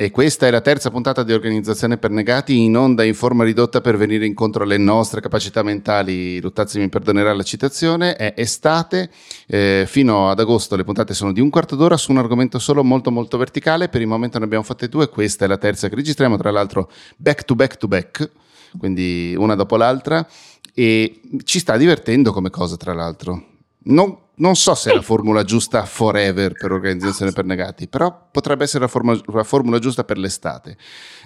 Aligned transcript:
E 0.00 0.10
questa 0.10 0.46
è 0.46 0.50
la 0.50 0.62
terza 0.62 0.90
puntata 0.90 1.22
di 1.22 1.34
Organizzazione 1.34 1.98
per 1.98 2.10
Negati 2.10 2.58
in 2.58 2.74
onda 2.74 3.04
in 3.04 3.12
forma 3.12 3.44
ridotta 3.44 3.82
per 3.82 3.98
venire 3.98 4.24
incontro 4.24 4.64
alle 4.64 4.78
nostre 4.78 5.20
capacità 5.20 5.62
mentali. 5.62 6.40
Luttazzi 6.40 6.78
mi 6.78 6.88
perdonerà 6.88 7.34
la 7.34 7.42
citazione. 7.42 8.16
È 8.16 8.32
estate, 8.34 9.10
eh, 9.46 9.84
fino 9.86 10.30
ad 10.30 10.40
agosto 10.40 10.74
le 10.74 10.84
puntate 10.84 11.12
sono 11.12 11.34
di 11.34 11.42
un 11.42 11.50
quarto 11.50 11.76
d'ora 11.76 11.98
su 11.98 12.12
un 12.12 12.16
argomento 12.16 12.58
solo 12.58 12.82
molto 12.82 13.10
molto 13.10 13.36
verticale. 13.36 13.90
Per 13.90 14.00
il 14.00 14.06
momento 14.06 14.38
ne 14.38 14.46
abbiamo 14.46 14.64
fatte 14.64 14.88
due, 14.88 15.10
questa 15.10 15.44
è 15.44 15.48
la 15.48 15.58
terza 15.58 15.90
che 15.90 15.96
registriamo, 15.96 16.38
tra 16.38 16.50
l'altro 16.50 16.90
back 17.18 17.44
to 17.44 17.54
back 17.54 17.76
to 17.76 17.86
back, 17.86 18.30
quindi 18.78 19.34
una 19.36 19.54
dopo 19.54 19.76
l'altra. 19.76 20.26
E 20.72 21.20
ci 21.44 21.58
sta 21.58 21.76
divertendo 21.76 22.32
come 22.32 22.48
cosa, 22.48 22.78
tra 22.78 22.94
l'altro. 22.94 23.48
Non 23.82 24.16
non 24.40 24.56
so 24.56 24.74
se 24.74 24.90
è 24.90 24.94
la 24.94 25.02
formula 25.02 25.44
giusta 25.44 25.84
forever 25.84 26.52
per 26.52 26.72
organizzazione 26.72 27.30
per 27.30 27.44
negati, 27.44 27.88
però 27.88 28.28
potrebbe 28.30 28.64
essere 28.64 28.80
la, 28.84 28.88
forma, 28.88 29.18
la 29.26 29.44
formula 29.44 29.78
giusta 29.78 30.02
per 30.02 30.16
l'estate. 30.18 30.76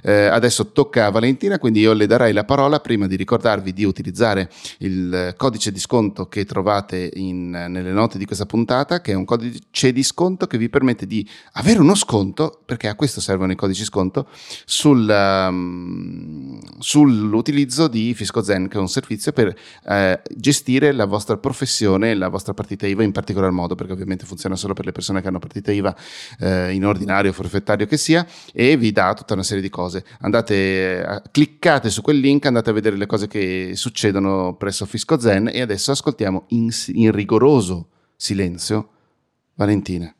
Eh, 0.02 0.26
adesso 0.26 0.72
tocca 0.72 1.06
a 1.06 1.10
Valentina, 1.10 1.58
quindi 1.58 1.80
io 1.80 1.92
le 1.92 2.06
darei 2.06 2.32
la 2.32 2.44
parola 2.44 2.80
prima 2.80 3.06
di 3.06 3.14
ricordarvi 3.14 3.72
di 3.72 3.84
utilizzare 3.84 4.50
il 4.78 5.34
codice 5.36 5.70
di 5.70 5.78
sconto 5.78 6.26
che 6.26 6.44
trovate 6.44 7.10
in, 7.14 7.50
nelle 7.50 7.92
note 7.92 8.18
di 8.18 8.24
questa 8.26 8.46
puntata, 8.46 9.00
che 9.00 9.12
è 9.12 9.14
un 9.14 9.24
codice 9.24 9.92
di 9.92 10.02
sconto 10.02 10.46
che 10.48 10.58
vi 10.58 10.68
permette 10.68 11.06
di 11.06 11.26
avere 11.52 11.78
uno 11.78 11.94
sconto, 11.94 12.62
perché 12.64 12.88
a 12.88 12.96
questo 12.96 13.20
servono 13.20 13.52
i 13.52 13.56
codici 13.56 13.84
sconto, 13.84 14.26
sul, 14.64 15.08
um, 15.08 16.58
sull'utilizzo 16.78 17.86
di 17.86 18.12
Fisco 18.12 18.42
Zen, 18.42 18.66
che 18.66 18.76
è 18.76 18.80
un 18.80 18.88
servizio 18.88 19.32
per 19.32 19.56
eh, 19.86 20.20
gestire 20.34 20.90
la 20.90 21.04
vostra 21.04 21.36
professione, 21.36 22.14
la 22.14 22.28
vostra 22.28 22.54
partita 22.54 22.86
IVA 22.88 23.02
in 23.04 23.12
particolar 23.12 23.50
modo, 23.50 23.74
perché 23.74 23.92
ovviamente 23.92 24.24
funziona 24.24 24.56
solo 24.56 24.74
per 24.74 24.84
le 24.84 24.92
persone 24.92 25.20
che 25.20 25.28
hanno 25.28 25.38
partita 25.38 25.72
IVA 25.72 25.94
eh, 26.40 26.72
in 26.72 26.84
ordinario, 26.84 27.32
forfettario 27.32 27.86
che 27.86 27.96
sia, 27.96 28.26
e 28.52 28.76
vi 28.76 28.92
dà 28.92 29.14
tutta 29.14 29.34
una 29.34 29.42
serie 29.42 29.62
di 29.62 29.70
cose. 29.70 30.04
Andate, 30.20 30.54
eh, 30.54 31.22
cliccate 31.30 31.90
su 31.90 32.02
quel 32.02 32.18
link, 32.18 32.46
andate 32.46 32.70
a 32.70 32.72
vedere 32.72 32.96
le 32.96 33.06
cose 33.06 33.28
che 33.28 33.72
succedono 33.74 34.54
presso 34.56 34.86
Fisco 34.86 35.18
Zen 35.18 35.50
e 35.52 35.60
adesso 35.60 35.90
ascoltiamo 35.90 36.44
in, 36.48 36.70
in 36.88 37.12
rigoroso 37.12 37.88
silenzio 38.16 38.88
Valentina 39.54 40.14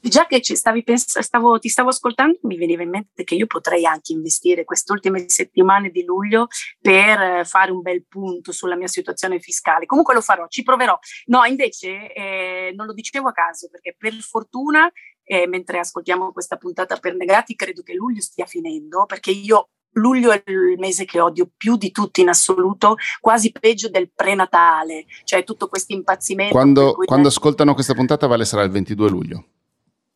già 0.00 0.26
che 0.26 0.40
ci 0.40 0.56
stavi 0.56 0.82
pens- 0.82 1.18
stavo, 1.18 1.58
ti 1.58 1.68
stavo 1.68 1.90
ascoltando, 1.90 2.38
mi 2.42 2.56
veniva 2.56 2.82
in 2.82 2.90
mente 2.90 3.24
che 3.24 3.34
io 3.34 3.46
potrei 3.46 3.84
anche 3.84 4.12
investire 4.12 4.64
queste 4.64 4.92
ultime 4.92 5.28
settimane 5.28 5.90
di 5.90 6.04
luglio 6.04 6.46
per 6.80 7.20
eh, 7.20 7.44
fare 7.44 7.70
un 7.70 7.80
bel 7.80 8.06
punto 8.06 8.52
sulla 8.52 8.76
mia 8.76 8.88
situazione 8.88 9.40
fiscale. 9.40 9.86
Comunque 9.86 10.14
lo 10.14 10.20
farò, 10.20 10.46
ci 10.48 10.62
proverò. 10.62 10.98
No, 11.26 11.44
invece 11.44 12.12
eh, 12.12 12.72
non 12.74 12.86
lo 12.86 12.92
dicevo 12.92 13.28
a 13.28 13.32
caso 13.32 13.68
perché 13.70 13.94
per 13.98 14.14
fortuna, 14.14 14.90
eh, 15.22 15.46
mentre 15.46 15.78
ascoltiamo 15.78 16.32
questa 16.32 16.56
puntata 16.56 16.96
per 16.96 17.14
negati, 17.14 17.54
credo 17.54 17.82
che 17.82 17.94
luglio 17.94 18.20
stia 18.20 18.46
finendo 18.46 19.04
perché 19.06 19.30
io 19.30 19.68
luglio 19.94 20.30
è 20.30 20.42
il 20.46 20.78
mese 20.78 21.04
che 21.04 21.20
odio 21.20 21.50
più 21.56 21.76
di 21.76 21.90
tutti 21.90 22.20
in 22.20 22.28
assoluto, 22.28 22.96
quasi 23.20 23.50
peggio 23.50 23.88
del 23.88 24.10
prenatale, 24.14 25.06
cioè 25.24 25.44
tutto 25.44 25.68
questo 25.68 25.92
impazzimento. 25.92 26.54
Quando, 26.54 26.94
quando 27.04 27.28
ascoltano 27.28 27.74
questa 27.74 27.94
puntata 27.94 28.26
vale 28.26 28.44
sarà 28.44 28.62
il 28.62 28.70
22 28.70 29.08
luglio. 29.08 29.44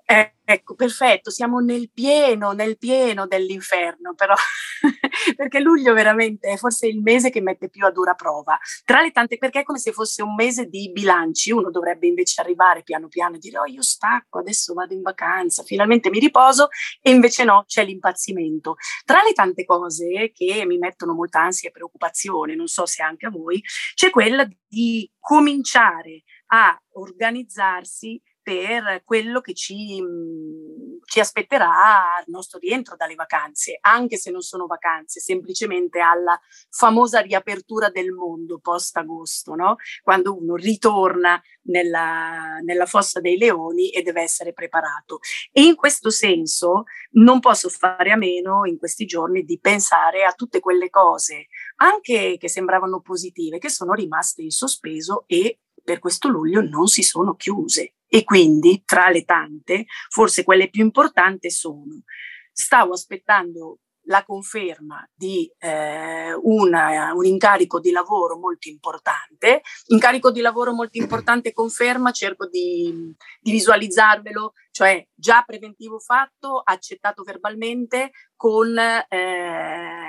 Eh, 0.06 0.34
ecco, 0.44 0.74
perfetto, 0.74 1.30
siamo 1.30 1.60
nel 1.60 1.90
pieno, 1.90 2.52
nel 2.52 2.76
pieno 2.76 3.26
dell'inferno, 3.26 4.14
però, 4.14 4.34
perché 5.34 5.60
luglio 5.60 5.94
veramente 5.94 6.50
è 6.50 6.56
forse 6.58 6.86
il 6.86 7.00
mese 7.00 7.30
che 7.30 7.40
mette 7.40 7.70
più 7.70 7.86
a 7.86 7.90
dura 7.90 8.12
prova. 8.12 8.58
Tra 8.84 9.00
le 9.00 9.12
tante, 9.12 9.38
perché 9.38 9.60
è 9.60 9.62
come 9.62 9.78
se 9.78 9.92
fosse 9.92 10.22
un 10.22 10.34
mese 10.34 10.66
di 10.66 10.90
bilanci, 10.92 11.52
uno 11.52 11.70
dovrebbe 11.70 12.06
invece 12.06 12.42
arrivare 12.42 12.82
piano 12.82 13.08
piano 13.08 13.36
e 13.36 13.38
dire, 13.38 13.58
oh, 13.58 13.64
io 13.64 13.80
stacco, 13.80 14.40
adesso 14.40 14.74
vado 14.74 14.92
in 14.92 15.00
vacanza, 15.00 15.62
finalmente 15.62 16.10
mi 16.10 16.18
riposo, 16.18 16.68
e 17.00 17.10
invece 17.10 17.44
no, 17.44 17.64
c'è 17.66 17.82
l'impazzimento. 17.82 18.76
Tra 19.06 19.22
le 19.22 19.32
tante 19.32 19.64
cose 19.64 20.32
che 20.34 20.66
mi 20.66 20.76
mettono 20.76 21.14
molta 21.14 21.40
ansia 21.40 21.70
e 21.70 21.72
preoccupazione, 21.72 22.54
non 22.54 22.66
so 22.66 22.84
se 22.84 23.02
anche 23.02 23.24
a 23.26 23.30
voi, 23.30 23.62
c'è 23.94 24.10
quella 24.10 24.46
di 24.68 25.10
cominciare 25.18 26.24
a 26.48 26.78
organizzarsi 26.92 28.20
per 28.44 29.02
quello 29.04 29.40
che 29.40 29.54
ci, 29.54 30.00
mm, 30.02 31.00
ci, 31.06 31.18
aspetterà 31.18 32.16
al 32.18 32.24
nostro 32.26 32.58
rientro 32.58 32.94
dalle 32.94 33.14
vacanze, 33.14 33.78
anche 33.80 34.18
se 34.18 34.30
non 34.30 34.42
sono 34.42 34.66
vacanze, 34.66 35.18
semplicemente 35.18 35.98
alla 35.98 36.38
famosa 36.68 37.20
riapertura 37.20 37.88
del 37.88 38.12
mondo 38.12 38.58
post-agosto, 38.58 39.54
no? 39.54 39.76
quando 40.02 40.36
uno 40.36 40.56
ritorna 40.56 41.40
nella, 41.62 42.58
nella 42.62 42.84
fossa 42.84 43.18
dei 43.20 43.38
leoni 43.38 43.88
e 43.88 44.02
deve 44.02 44.20
essere 44.20 44.52
preparato. 44.52 45.20
E 45.50 45.62
in 45.62 45.74
questo 45.74 46.10
senso 46.10 46.82
non 47.12 47.40
posso 47.40 47.70
fare 47.70 48.10
a 48.10 48.16
meno 48.16 48.66
in 48.66 48.76
questi 48.76 49.06
giorni 49.06 49.44
di 49.44 49.58
pensare 49.58 50.24
a 50.24 50.32
tutte 50.32 50.60
quelle 50.60 50.90
cose, 50.90 51.46
anche 51.76 52.36
che 52.38 52.48
sembravano 52.50 53.00
positive, 53.00 53.56
che 53.56 53.70
sono 53.70 53.94
rimaste 53.94 54.42
in 54.42 54.50
sospeso 54.50 55.24
e 55.26 55.60
per 55.84 55.98
questo 55.98 56.28
luglio 56.28 56.62
non 56.62 56.86
si 56.86 57.02
sono 57.02 57.34
chiuse. 57.34 57.94
E 58.14 58.22
quindi, 58.22 58.84
tra 58.84 59.08
le 59.08 59.24
tante, 59.24 59.86
forse 60.08 60.44
quelle 60.44 60.70
più 60.70 60.84
importanti 60.84 61.50
sono, 61.50 62.04
stavo 62.52 62.92
aspettando 62.92 63.80
la 64.04 64.22
conferma 64.22 65.04
di 65.12 65.52
eh, 65.58 66.32
una, 66.32 67.12
un 67.12 67.24
incarico 67.24 67.80
di 67.80 67.90
lavoro 67.90 68.38
molto 68.38 68.68
importante. 68.68 69.62
Incarico 69.86 70.30
di 70.30 70.40
lavoro 70.40 70.72
molto 70.72 70.96
importante, 70.96 71.52
conferma, 71.52 72.12
cerco 72.12 72.46
di, 72.46 73.12
di 73.40 73.50
visualizzarvelo, 73.50 74.52
cioè 74.70 75.04
già 75.12 75.42
preventivo 75.44 75.98
fatto, 75.98 76.60
accettato 76.64 77.24
verbalmente 77.24 78.12
con 78.36 78.78
eh, 78.78 80.03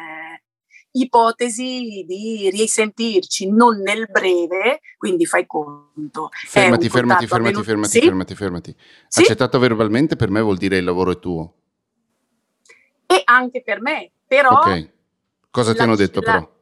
ipotesi 0.95 2.03
di 2.07 2.49
risentirci 2.51 3.49
non 3.49 3.79
nel 3.79 4.07
breve, 4.09 4.81
quindi 4.97 5.25
fai 5.25 5.45
conto. 5.45 6.29
Fermati, 6.31 6.89
fermati, 6.89 7.27
fermati, 7.27 7.63
fermati, 7.63 7.89
sì? 7.91 8.01
fermati, 8.01 8.35
fermati. 8.35 8.75
Sì? 9.07 9.21
Accettato 9.21 9.59
verbalmente 9.59 10.15
per 10.15 10.29
me 10.29 10.41
vuol 10.41 10.57
dire 10.57 10.77
il 10.77 10.83
lavoro 10.83 11.11
è 11.11 11.19
tuo. 11.19 11.53
E 13.05 13.21
anche 13.25 13.61
per 13.61 13.81
me, 13.81 14.11
però... 14.27 14.49
Ok, 14.49 14.89
cosa 15.51 15.73
ti 15.73 15.81
hanno 15.81 15.95
detto 15.95 16.21
la, 16.21 16.31
però? 16.31 16.54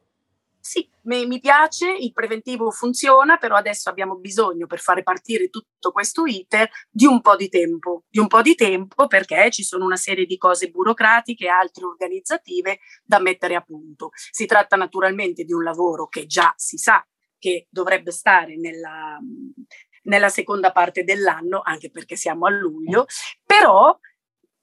Mi, 1.05 1.39
piace, 1.39 1.91
il 1.91 2.13
preventivo 2.13 2.71
funziona, 2.71 3.37
però 3.37 3.55
adesso 3.55 3.89
abbiamo 3.89 4.15
bisogno 4.15 4.67
per 4.67 4.79
fare 4.79 5.03
partire 5.03 5.49
tutto 5.49 5.91
questo 5.91 6.25
iter 6.25 6.69
di 6.89 7.05
un 7.05 7.19
po' 7.19 7.35
di 7.35 7.49
tempo, 7.49 8.03
di 8.09 8.19
un 8.19 8.27
po' 8.27 8.41
di 8.41 8.55
tempo 8.55 9.07
perché 9.07 9.51
ci 9.51 9.63
sono 9.63 9.83
una 9.83 9.97
serie 9.97 10.25
di 10.25 10.37
cose 10.37 10.69
burocratiche 10.69 11.45
e 11.45 11.49
altre 11.49 11.85
organizzative 11.85 12.79
da 13.03 13.19
mettere 13.19 13.55
a 13.55 13.61
punto. 13.61 14.11
Si 14.13 14.45
tratta 14.45 14.77
naturalmente 14.77 15.43
di 15.43 15.51
un 15.51 15.63
lavoro 15.63 16.07
che 16.07 16.25
già 16.25 16.53
si 16.55 16.77
sa 16.77 17.05
che 17.37 17.67
dovrebbe 17.69 18.11
stare 18.11 18.55
nella, 18.55 19.19
nella 20.03 20.29
seconda 20.29 20.71
parte 20.71 21.03
dell'anno, 21.03 21.61
anche 21.61 21.91
perché 21.91 22.15
siamo 22.15 22.45
a 22.45 22.49
luglio, 22.49 23.05
però 23.45 23.97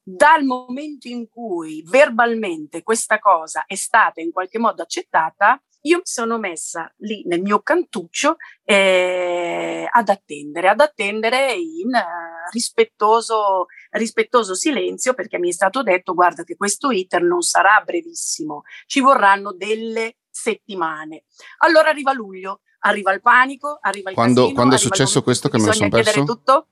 dal 0.03 0.43
momento 0.43 1.07
in 1.07 1.29
cui 1.29 1.83
verbalmente 1.87 2.81
questa 2.81 3.19
cosa 3.19 3.65
è 3.65 3.75
stata 3.75 4.19
in 4.19 4.31
qualche 4.31 4.57
modo 4.57 4.81
accettata, 4.81 5.61
io 5.81 5.97
mi 5.97 6.03
sono 6.03 6.37
messa 6.37 6.91
lì 6.97 7.23
nel 7.25 7.41
mio 7.41 7.61
cantuccio 7.61 8.37
eh, 8.63 9.87
ad 9.89 10.09
attendere, 10.09 10.69
ad 10.69 10.79
attendere 10.79 11.53
in 11.53 11.87
uh, 11.87 12.51
rispettoso, 12.51 13.67
rispettoso 13.91 14.53
silenzio 14.53 15.13
perché 15.13 15.39
mi 15.39 15.49
è 15.49 15.53
stato 15.53 15.81
detto 15.81 16.13
guarda 16.13 16.43
che 16.43 16.55
questo 16.55 16.91
iter 16.91 17.23
non 17.23 17.41
sarà 17.41 17.81
brevissimo, 17.83 18.63
ci 18.85 18.99
vorranno 18.99 19.53
delle 19.53 20.17
settimane. 20.29 21.23
Allora 21.59 21.89
arriva 21.89 22.13
luglio, 22.13 22.61
arriva 22.79 23.11
il 23.11 23.21
panico, 23.21 23.79
arriva 23.81 24.09
il 24.09 24.15
quando, 24.15 24.41
casino, 24.41 24.55
quando 24.55 24.75
è 24.75 24.79
successo 24.79 25.23
questo 25.23 25.49
che 25.49 25.57
me 25.57 25.65
lo 25.67 25.73
sono 25.73 25.89
perso? 25.89 26.23
Tutto 26.23 26.67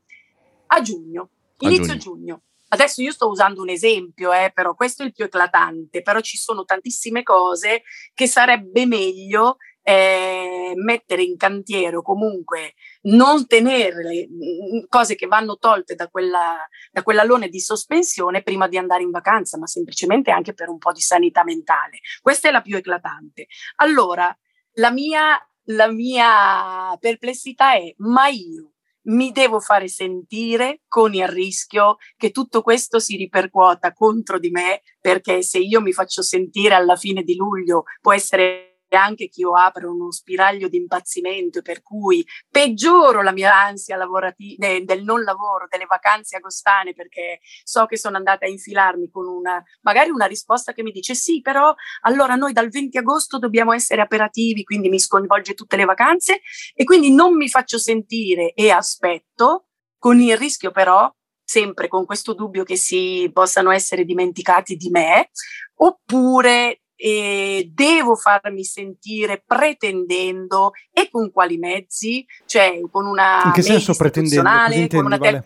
a 0.68 0.82
giugno, 0.82 1.30
inizio 1.60 1.98
giugno. 1.98 1.98
giugno. 1.98 2.42
Adesso 2.70 3.02
io 3.02 3.12
sto 3.12 3.28
usando 3.28 3.62
un 3.62 3.70
esempio, 3.70 4.32
eh, 4.32 4.52
però 4.54 4.76
questo 4.76 5.04
è 5.04 5.06
il 5.06 5.14
più 5.14 5.26
eclatante, 5.26 6.02
però 6.02 6.20
ci 6.20 6.38
sono 6.38 6.64
tantissime 6.64 7.24
cose 7.24 7.84
che 8.14 8.28
sarebbe 8.28 8.86
meglio 8.86 9.58
eh, 9.82 10.74
mettere 10.76 11.24
in 11.24 11.36
cantiere 11.36 11.96
o 11.96 12.04
comunque 12.04 12.76
non 13.04 13.48
tenere 13.48 14.28
mm, 14.28 14.84
cose 14.88 15.16
che 15.16 15.26
vanno 15.26 15.58
tolte 15.58 15.96
da, 15.96 16.10
quella, 16.10 16.58
da 16.92 17.02
quell'alone 17.02 17.48
di 17.50 17.60
sospensione 17.60 18.44
prima 18.44 18.68
di 18.68 18.78
andare 18.78 19.02
in 19.02 19.10
vacanza, 19.10 19.58
ma 19.58 19.66
semplicemente 19.66 20.30
anche 20.30 20.54
per 20.54 20.70
un 20.70 20.78
po' 20.78 20.92
di 20.92 21.02
sanità 21.02 21.44
mentale. 21.44 22.00
Questa 22.22 22.50
è 22.50 22.52
la 22.52 22.62
più 22.62 22.78
eclatante. 22.78 23.48
Allora, 23.78 24.36
la 24.74 24.92
mia, 24.92 25.40
la 25.66 25.88
mia 25.92 26.96
perplessità 27.00 27.74
è, 27.74 27.92
ma 27.98 28.28
io 28.28 28.74
mi 29.10 29.32
devo 29.32 29.60
fare 29.60 29.88
sentire 29.88 30.82
con 30.88 31.14
il 31.14 31.28
rischio 31.28 31.98
che 32.18 32.32
tutto 32.32 32.62
questo 32.62 33.00
si 33.00 33.16
ripercuota 33.16 33.94
contro 33.94 34.40
di 34.40 34.50
me, 34.50 34.82
perché 35.00 35.42
se 35.42 35.60
io 35.60 35.82
mi 35.82 35.94
faccio 35.94 36.22
sentire 36.22 36.74
alla 36.76 36.96
fine 36.96 37.24
di 37.24 37.36
luglio 37.36 37.84
può 38.02 38.14
essere 38.14 38.69
anche 38.96 39.30
che 39.30 39.42
io 39.42 39.54
apro 39.54 39.92
uno 39.94 40.12
spiraglio 40.12 40.68
di 40.68 40.78
impazzimento 40.78 41.62
per 41.62 41.82
cui 41.82 42.26
peggioro 42.50 43.22
la 43.22 43.32
mia 43.32 43.54
ansia 43.54 43.96
lavorativa 43.96 44.68
del 44.84 45.04
non 45.04 45.24
lavoro, 45.24 45.68
delle 45.70 45.86
vacanze 45.86 46.38
agostane 46.38 46.94
perché 46.94 47.40
so 47.64 47.86
che 47.86 47.98
sono 47.98 48.18
andata 48.18 48.46
a 48.46 48.50
infilarmi 48.50 49.10
con 49.10 49.28
una 49.28 49.64
magari 49.82 50.10
una 50.10 50.26
risposta 50.26 50.74
che 50.74 50.84
mi 50.84 50.92
dice 50.92 51.16
sì, 51.16 51.42
però 51.42 51.74
allora 52.02 52.36
noi 52.36 52.54
dal 52.54 52.70
20 52.70 52.98
agosto 52.98 53.40
dobbiamo 53.40 53.74
essere 53.74 54.02
operativi, 54.02 54.64
quindi 54.64 54.90
mi 54.90 55.00
sconvolge 55.00 55.54
tutte 55.54 55.76
le 55.76 55.86
vacanze 55.86 56.42
e 56.74 56.84
quindi 56.84 57.14
non 57.14 57.36
mi 57.36 57.50
faccio 57.50 57.78
sentire 57.78 58.54
e 58.54 58.70
aspetto 58.70 59.68
con 59.98 60.20
il 60.20 60.38
rischio 60.38 60.72
però 60.72 61.12
sempre 61.50 61.88
con 61.88 62.06
questo 62.06 62.36
dubbio 62.36 62.64
che 62.64 62.76
si 62.76 63.28
possano 63.34 63.72
essere 63.72 64.06
dimenticati 64.06 64.76
di 64.76 64.90
me, 64.92 65.32
oppure 65.78 66.82
eh, 67.02 67.72
devo 67.74 68.16
farmi 68.16 68.66
sentire 68.66 69.42
pretendendo 69.46 70.72
e 70.92 71.10
con 71.10 71.32
quali 71.32 71.58
mezzi, 71.58 72.26
cioè 72.46 72.82
con 72.92 73.06
una 73.06 73.44
in 73.46 73.52
che 73.54 73.62
senso 73.62 73.96
pretendendo? 73.96 74.50
Intendi, 74.50 74.96
una 74.98 75.18
te- 75.18 75.32
vale? 75.32 75.46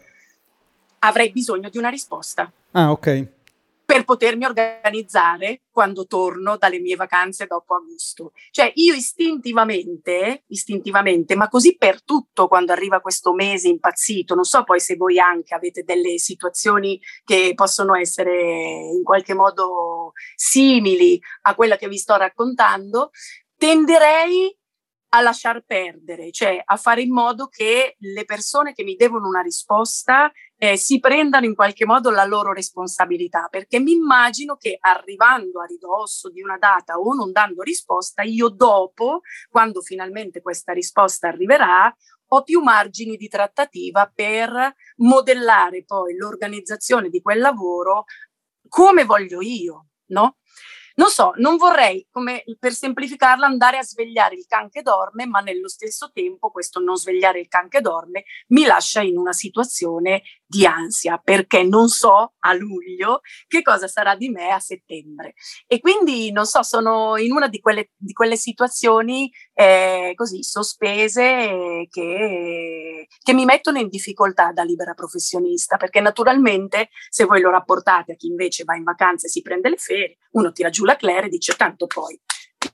avrei 1.00 1.32
bisogno 1.32 1.70
di 1.70 1.78
una 1.78 1.90
risposta. 1.90 2.52
Ah, 2.72 2.92
ok 2.92 3.28
per 3.94 4.06
potermi 4.06 4.46
organizzare 4.46 5.62
quando 5.70 6.08
torno 6.08 6.58
dalle 6.58 6.80
mie 6.80 6.96
vacanze 6.96 7.46
dopo 7.46 7.76
agosto. 7.76 8.32
Cioè 8.50 8.72
io 8.76 8.96
istintivamente, 8.96 10.46
istintivamente, 10.48 11.36
ma 11.36 11.48
così 11.48 11.78
per 11.78 12.02
tutto 12.04 12.48
quando 12.48 12.72
arriva 12.72 13.02
questo 13.02 13.34
mese 13.34 13.68
impazzito, 13.68 14.34
non 14.34 14.46
so 14.46 14.64
poi 14.64 14.80
se 14.80 14.96
voi 14.96 15.20
anche 15.20 15.54
avete 15.54 15.84
delle 15.84 16.18
situazioni 16.18 17.00
che 17.24 17.52
possono 17.54 17.94
essere 17.96 18.90
in 18.96 19.04
qualche 19.04 19.36
modo 19.36 20.03
simili 20.36 21.20
a 21.44 21.56
quella 21.56 21.78
che 21.78 21.88
vi 21.88 21.98
sto 21.98 22.16
raccontando, 22.16 23.12
tenderei 23.58 24.56
a 25.16 25.22
lasciar 25.22 25.64
perdere, 25.64 26.32
cioè 26.32 26.60
a 26.64 26.76
fare 26.76 27.02
in 27.02 27.14
modo 27.14 27.48
che 27.48 27.96
le 28.00 28.26
persone 28.26 28.74
che 28.74 28.84
mi 28.84 28.96
devono 28.96 29.28
una 29.28 29.42
risposta 29.42 30.32
eh, 30.58 30.76
si 30.76 31.00
prendano 31.00 31.46
in 31.46 31.54
qualche 31.54 31.86
modo 31.86 32.10
la 32.10 32.26
loro 32.26 32.52
responsabilità, 32.52 33.48
perché 33.50 33.80
mi 33.80 33.92
immagino 33.92 34.56
che 34.56 34.76
arrivando 34.80 35.62
a 35.62 35.66
ridosso 35.66 36.32
di 36.32 36.42
una 36.42 36.58
data 36.58 36.98
o 36.98 37.14
non 37.14 37.32
dando 37.32 37.62
risposta, 37.62 38.24
io 38.24 38.50
dopo, 38.50 39.22
quando 39.50 39.82
finalmente 39.82 40.42
questa 40.42 40.74
risposta 40.74 41.28
arriverà, 41.28 41.96
ho 42.30 42.42
più 42.42 42.62
margini 42.62 43.16
di 43.16 43.28
trattativa 43.28 44.12
per 44.14 44.74
modellare 44.98 45.84
poi 45.84 46.16
l'organizzazione 46.16 47.10
di 47.10 47.22
quel 47.22 47.40
lavoro 47.40 48.06
come 48.68 49.06
voglio 49.06 49.42
io, 49.42 49.90
no? 50.10 50.36
Non 50.96 51.10
so, 51.10 51.34
non 51.38 51.58
vorrei, 51.58 52.08
come 52.12 52.44
per 52.60 52.72
semplificarla, 52.72 53.48
andare 53.48 53.78
a 53.78 53.84
svegliare 53.84 54.36
il 54.36 54.46
can 54.48 54.70
che 54.70 54.84
dorme, 54.84 55.26
ma 55.26 55.40
nello 55.40 55.68
stesso 55.68 56.12
tempo 56.14 56.52
questo 56.52 56.80
non 56.80 56.98
svegliare 56.98 57.40
il 57.40 57.48
can 57.48 57.68
che 57.68 57.82
dorme 57.82 58.26
mi 58.50 58.66
lascia 58.66 59.02
in 59.02 59.18
una 59.18 59.34
situazione 59.34 60.22
di 60.46 60.68
ansia 60.68 61.18
perché 61.18 61.64
non 61.64 61.88
so 61.88 62.34
a 62.38 62.54
luglio 62.54 63.22
che 63.48 63.64
cosa 63.64 63.88
sarà 63.88 64.16
di 64.16 64.30
me 64.30 64.52
a 64.52 64.60
settembre. 64.60 65.34
E 65.66 65.80
quindi, 65.80 66.32
non 66.32 66.46
so, 66.46 66.62
sono 66.62 67.18
in 67.18 67.32
una 67.32 67.48
di 67.48 67.60
quelle, 67.60 67.90
di 67.98 68.14
quelle 68.14 68.36
situazioni 68.36 69.32
eh, 69.54 70.14
così 70.16 70.44
sospese 70.44 71.88
che, 71.90 73.08
che 73.20 73.34
mi 73.34 73.46
mettono 73.46 73.80
in 73.80 73.88
difficoltà 73.88 74.52
da 74.52 74.62
libera 74.62 74.94
professionista 74.94 75.78
perché 75.78 76.02
naturalmente 76.02 76.90
se 77.10 77.26
voi 77.26 77.42
lo 77.42 77.50
rapportate 77.50 78.14
a 78.14 78.16
chi 78.16 78.28
invece 78.28 78.64
va 78.64 78.76
in 78.76 78.84
vacanza 78.84 79.26
e 79.26 79.30
si 79.32 79.42
prende 79.42 79.70
le 79.70 79.78
ferie, 79.78 80.18
uno 80.34 80.52
tira 80.52 80.70
giù 80.70 80.83
la 80.86 80.96
Claire 80.96 81.28
e 81.28 81.30
dice 81.30 81.56
tanto 81.56 81.88
poi 81.88 82.20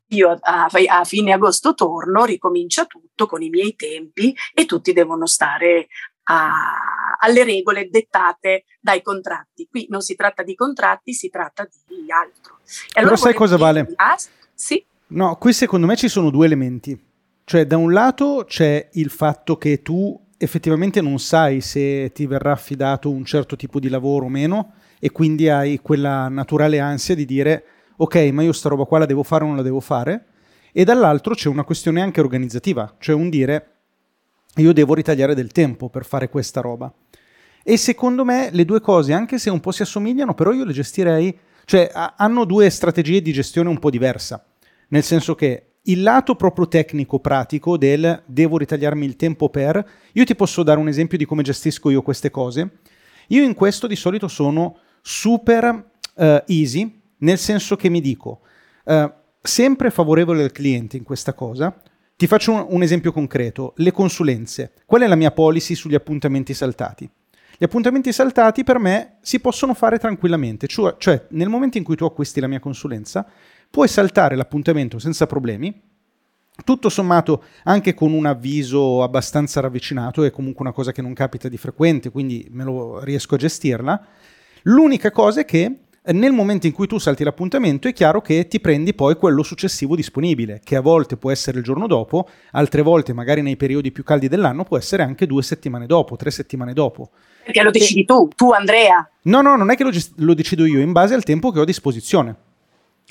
io 0.10 0.38
a, 0.42 0.66
a, 0.66 1.04
fine 1.04 1.34
agosto 1.34 1.74
torno, 1.74 2.26
ricomincia 2.26 2.86
tutto 2.86 3.26
con 3.28 3.42
i 3.42 3.50
miei 3.50 3.76
tempi 3.76 4.36
e 4.54 4.66
tutti 4.66 4.94
devono 4.94 5.26
stare 5.26 5.88
a, 6.24 7.18
alle 7.20 7.44
regole 7.44 7.90
dettate 7.90 8.66
dai 8.80 9.02
contratti. 9.02 9.68
Qui 9.70 9.88
non 9.90 10.02
si 10.02 10.16
tratta 10.16 10.44
di 10.44 10.56
contratti, 10.56 11.14
si 11.14 11.30
tratta 11.30 11.68
di 11.88 12.06
altro. 12.12 12.60
Allora 12.94 13.14
Però 13.14 13.16
sai 13.16 13.34
cosa 13.34 13.58
vale? 13.58 13.92
Ah, 13.96 14.18
sì. 14.54 14.84
No, 15.08 15.36
qui 15.38 15.54
secondo 15.54 15.86
me 15.86 15.96
ci 15.96 16.08
sono 16.08 16.30
due 16.30 16.46
elementi. 16.46 17.08
Cioè, 17.44 17.66
da 17.66 17.78
un 17.78 17.92
lato 17.92 18.46
c'è 18.48 18.90
il 18.94 19.10
fatto 19.10 19.58
che 19.58 19.82
tu 19.82 20.28
effettivamente 20.38 21.02
non 21.02 21.20
sai 21.20 21.62
se 21.62 22.12
ti 22.14 22.26
verrà 22.28 22.52
affidato 22.52 23.10
un 23.10 23.26
certo 23.26 23.56
tipo 23.56 23.80
di 23.80 23.90
lavoro 23.90 24.26
o 24.26 24.30
meno 24.30 24.74
e 25.00 25.12
quindi 25.12 25.50
hai 25.50 25.80
quella 25.80 26.30
naturale 26.30 26.80
ansia 26.80 27.16
di 27.16 27.26
dire 27.26 27.64
ok, 28.02 28.16
ma 28.32 28.44
io 28.44 28.54
sta 28.54 28.70
roba 28.70 28.86
qua 28.86 29.00
la 29.00 29.06
devo 29.06 29.24
fare 29.24 29.44
o 29.44 29.48
non 29.48 29.56
la 29.56 29.62
devo 29.62 29.80
fare. 29.80 30.26
E 30.72 30.84
dall'altro 30.84 31.34
c'è 31.34 31.50
una 31.50 31.64
questione 31.64 32.02
anche 32.02 32.22
organizzativa, 32.22 32.96
cioè 33.00 33.16
un 33.16 33.30
dire 33.30 33.72
io 34.56 34.72
devo 34.74 34.94
ritagliare 34.94 35.36
del 35.36 35.52
tempo 35.52 35.90
per 35.90 36.06
fare 36.06 36.30
questa 36.30 36.62
roba. 36.62 36.94
E 37.64 37.78
secondo 37.78 38.24
me 38.24 38.50
le 38.52 38.66
due 38.66 38.80
cose, 38.80 39.14
anche 39.14 39.38
se 39.38 39.50
un 39.50 39.60
po' 39.60 39.72
si 39.72 39.82
assomigliano, 39.82 40.34
però 40.34 40.54
io 40.54 40.64
le 40.64 40.74
gestirei, 40.74 41.38
cioè 41.66 41.92
hanno 41.94 42.46
due 42.46 42.70
strategie 42.70 43.22
di 43.22 43.32
gestione 43.32 43.70
un 43.70 43.80
po' 43.80 43.90
diversa, 43.90 44.44
nel 44.90 45.04
senso 45.04 45.36
che 45.36 45.66
il 45.84 46.02
lato 46.02 46.36
proprio 46.36 46.68
tecnico, 46.68 47.20
pratico 47.20 47.78
del 47.78 48.24
devo 48.26 48.58
ritagliarmi 48.58 49.06
il 49.06 49.16
tempo 49.16 49.50
per, 49.50 49.88
io 50.14 50.24
ti 50.24 50.36
posso 50.36 50.64
dare 50.64 50.80
un 50.80 50.88
esempio 50.88 51.18
di 51.18 51.26
come 51.26 51.44
gestisco 51.44 51.90
io 51.90 52.02
queste 52.02 52.30
cose. 52.30 52.80
Io 53.28 53.44
in 53.44 53.54
questo 53.54 53.88
di 53.88 53.96
solito 53.96 54.28
sono 54.28 54.78
super 55.02 55.92
uh, 56.16 56.24
easy, 56.48 56.99
nel 57.20 57.38
senso 57.38 57.76
che 57.76 57.90
mi 57.90 58.02
dico, 58.02 58.42
uh, 58.86 59.12
sempre 59.42 59.90
favorevole 59.90 60.44
al 60.44 60.52
cliente 60.52 60.98
in 60.98 61.04
questa 61.04 61.34
cosa, 61.34 61.82
ti 62.16 62.28
faccio 62.28 62.52
un, 62.52 62.66
un, 62.70 62.82
esempio 62.82 63.12
concreto, 63.12 63.74
le 63.78 63.92
consulenze. 63.92 64.74
Qual 64.86 65.02
è 65.02 65.08
la 65.08 65.16
mia 65.16 65.32
policy 65.32 65.74
sugli 65.74 65.96
appuntamenti 65.96 66.54
saltati? 66.54 67.10
Gli 67.58 67.64
appuntamenti 67.64 68.12
saltati 68.14 68.64
per 68.64 68.80
me 68.80 69.18
si 69.22 69.40
possono 69.40 69.74
fare 69.74 70.00
tranquillamente, 70.00 70.68
cioè, 70.68 70.96
cioè 70.98 71.26
nel 71.32 71.50
momento 71.50 71.78
in 71.78 71.84
cui 71.84 71.96
tu 71.96 72.06
acquisti 72.06 72.40
la 72.40 72.48
mia 72.48 72.60
consulenza, 72.60 73.26
puoi 73.70 73.88
saltare 73.88 74.36
l'appuntamento 74.36 74.98
senza 74.98 75.28
problemi, 75.28 75.82
tutto 76.64 76.90
sommato 76.90 77.44
anche 77.64 77.94
con 77.94 78.14
un 78.14 78.26
avviso 78.26 79.04
abbastanza 79.04 79.60
ravvicinato, 79.60 80.24
è 80.24 80.32
comunque 80.32 80.62
una 80.62 80.74
cosa 80.74 80.92
che 80.92 81.02
non 81.02 81.14
capita 81.14 81.50
di 81.50 81.58
frequente, 81.58 82.12
quindi 82.12 82.48
me 82.52 82.64
lo 82.64 83.04
riesco 83.04 83.36
a 83.36 83.38
gestirla. 83.38 84.08
L'unica 84.64 85.12
cosa 85.12 85.42
è 85.42 85.46
che 85.46 85.80
nel 86.12 86.32
momento 86.32 86.68
in 86.68 86.74
cui 86.74 86.88
tu 86.88 86.98
salti 86.98 87.24
l'appuntamento 87.24 87.88
è 87.88 87.94
chiaro 87.94 88.22
che 88.22 88.48
ti 88.48 88.60
prendi 88.60 88.94
poi 88.94 89.16
quello 89.16 89.44
successivo 89.44 89.96
disponibile, 89.96 90.62
che 90.64 90.76
a 90.76 90.82
volte 90.82 91.18
può 91.18 91.32
essere 91.32 91.58
il 91.58 91.64
giorno 91.64 91.88
dopo, 91.88 92.28
altre 92.52 92.82
volte 92.82 93.14
magari 93.14 93.42
nei 93.42 93.58
periodi 93.58 93.92
più 93.92 94.04
caldi 94.04 94.28
dell'anno 94.28 94.64
può 94.64 94.78
essere 94.78 95.04
anche 95.04 95.26
due 95.26 95.44
settimane 95.44 95.86
dopo, 95.86 96.16
tre 96.16 96.32
settimane 96.32 96.74
dopo. 96.74 97.10
Perché 97.44 97.64
lo 97.64 97.72
decidi 97.72 98.06
tu, 98.06 98.28
tu 98.36 98.52
Andrea. 98.52 99.10
No, 99.24 99.42
no, 99.42 99.56
non 99.56 99.72
è 99.72 99.76
che 99.76 99.84
lo, 99.84 99.92
lo 100.18 100.34
decido 100.34 100.66
io, 100.66 100.80
in 100.80 100.92
base 100.92 101.14
al 101.14 101.24
tempo 101.24 101.52
che 101.52 101.60
ho 101.60 101.64
a 101.64 101.66
disposizione. 101.66 102.36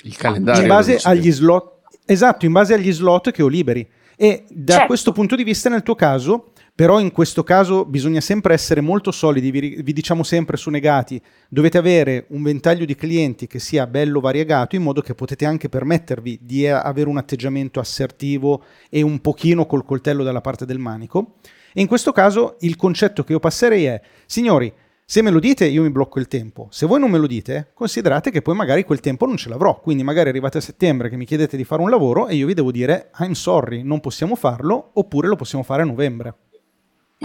Il 0.03 0.15
calendario. 0.15 0.61
In 0.61 0.67
base 0.67 0.99
agli 1.01 1.31
slot. 1.31 1.77
Esatto, 2.05 2.45
in 2.45 2.51
base 2.51 2.73
agli 2.73 2.91
slot 2.91 3.31
che 3.31 3.43
ho 3.43 3.47
liberi. 3.47 3.87
E 4.15 4.43
da 4.49 4.73
certo. 4.73 4.87
questo 4.87 5.11
punto 5.13 5.35
di 5.35 5.43
vista, 5.43 5.69
nel 5.69 5.83
tuo 5.83 5.95
caso, 5.95 6.48
però 6.79 7.01
in 7.01 7.11
questo 7.11 7.43
caso 7.43 7.83
bisogna 7.83 8.21
sempre 8.21 8.53
essere 8.53 8.79
molto 8.79 9.11
solidi, 9.11 9.51
vi, 9.51 9.81
vi, 9.83 9.91
diciamo 9.91 10.23
sempre 10.23 10.55
su 10.55 10.69
negati, 10.69 11.21
dovete 11.49 11.77
avere 11.77 12.27
un 12.29 12.41
ventaglio 12.41 12.85
di 12.85 12.95
clienti 12.95 13.47
che 13.47 13.59
sia 13.59 13.85
bello 13.85 14.21
variegato 14.21 14.77
in 14.77 14.83
modo 14.83 15.01
che 15.01 15.13
potete 15.13 15.43
anche 15.43 15.67
permettervi 15.67 16.39
di 16.41 16.65
avere 16.69 17.09
un 17.09 17.17
atteggiamento 17.17 17.81
assertivo 17.81 18.63
e 18.89 19.01
un 19.01 19.19
pochino 19.19 19.65
col 19.65 19.83
coltello 19.83 20.23
dalla 20.23 20.39
parte 20.39 20.65
del 20.65 20.79
manico. 20.79 21.33
E 21.73 21.81
in 21.81 21.87
questo 21.87 22.13
caso 22.13 22.55
il 22.61 22.77
concetto 22.77 23.25
che 23.25 23.33
io 23.33 23.39
passerei 23.39 23.83
è, 23.83 24.01
signori, 24.25 24.71
se 25.03 25.21
me 25.21 25.31
lo 25.31 25.39
dite 25.39 25.65
io 25.65 25.81
mi 25.81 25.91
blocco 25.91 26.17
il 26.19 26.29
tempo, 26.29 26.69
se 26.71 26.85
voi 26.85 27.01
non 27.01 27.11
me 27.11 27.17
lo 27.17 27.27
dite 27.27 27.71
considerate 27.73 28.31
che 28.31 28.41
poi 28.41 28.55
magari 28.55 28.85
quel 28.85 29.01
tempo 29.01 29.25
non 29.25 29.35
ce 29.35 29.49
l'avrò, 29.49 29.81
quindi 29.81 30.03
magari 30.03 30.29
arrivate 30.29 30.59
a 30.59 30.61
settembre 30.61 31.09
che 31.09 31.17
mi 31.17 31.25
chiedete 31.25 31.57
di 31.57 31.65
fare 31.65 31.81
un 31.81 31.89
lavoro 31.89 32.29
e 32.29 32.35
io 32.35 32.47
vi 32.47 32.53
devo 32.53 32.71
dire 32.71 33.11
I'm 33.19 33.33
sorry, 33.33 33.83
non 33.83 33.99
possiamo 33.99 34.35
farlo 34.35 34.91
oppure 34.93 35.27
lo 35.27 35.35
possiamo 35.35 35.65
fare 35.65 35.81
a 35.81 35.85
novembre. 35.85 36.35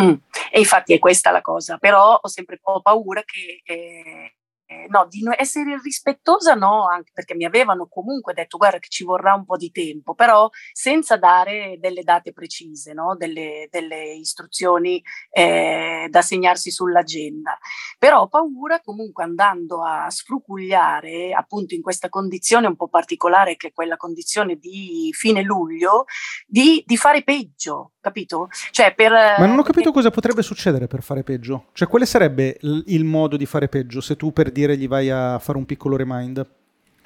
Mm. 0.02 0.14
E 0.50 0.58
infatti 0.58 0.92
è 0.92 0.98
questa 0.98 1.30
la 1.30 1.40
cosa, 1.40 1.78
però 1.78 2.18
ho 2.20 2.28
sempre 2.28 2.58
ho 2.62 2.80
paura 2.80 3.22
che 3.22 3.62
eh, 3.64 4.86
no, 4.88 5.06
di 5.08 5.22
essere 5.36 5.78
rispettosa 5.82 6.54
no, 6.54 6.88
anche 6.88 7.10
perché 7.12 7.34
mi 7.34 7.44
avevano 7.44 7.86
comunque 7.86 8.32
detto 8.32 8.56
guarda 8.56 8.78
che 8.78 8.88
ci 8.88 9.04
vorrà 9.04 9.34
un 9.34 9.44
po' 9.44 9.56
di 9.56 9.70
tempo, 9.70 10.14
però 10.14 10.48
senza 10.72 11.16
dare 11.16 11.76
delle 11.78 12.02
date 12.02 12.32
precise, 12.32 12.92
no? 12.92 13.16
delle, 13.16 13.68
delle, 13.70 14.14
istruzioni 14.14 15.02
eh, 15.30 16.06
da 16.10 16.22
segnarsi 16.22 16.70
sull'agenda. 16.70 17.58
Però 17.98 18.22
ho 18.22 18.28
paura 18.28 18.80
comunque 18.80 19.24
andando 19.24 19.82
a 19.82 20.08
sfrucugliare 20.10 21.32
appunto 21.32 21.74
in 21.74 21.82
questa 21.82 22.08
condizione 22.08 22.66
un 22.66 22.76
po' 22.76 22.88
particolare 22.88 23.56
che 23.56 23.68
è 23.68 23.72
quella 23.72 23.96
condizione 23.96 24.56
di 24.56 25.10
fine 25.12 25.42
luglio, 25.42 26.04
di, 26.46 26.82
di 26.86 26.96
fare 26.96 27.22
peggio, 27.22 27.93
capito? 28.04 28.48
Cioè 28.70 28.94
per, 28.94 29.10
Ma 29.10 29.46
non 29.46 29.58
ho 29.58 29.62
capito 29.62 29.90
cosa 29.90 30.10
potrebbe 30.10 30.42
succedere 30.42 30.86
per 30.86 31.02
fare 31.02 31.22
peggio. 31.22 31.66
Cioè 31.72 31.88
quale 31.88 32.06
sarebbe 32.06 32.58
il 32.60 33.04
modo 33.04 33.36
di 33.36 33.46
fare 33.46 33.68
peggio 33.68 34.00
se 34.00 34.16
tu 34.16 34.32
per 34.32 34.52
dire 34.52 34.76
gli 34.76 34.86
vai 34.86 35.10
a 35.10 35.38
fare 35.38 35.56
un 35.56 35.64
piccolo 35.64 35.96
remind? 35.96 36.46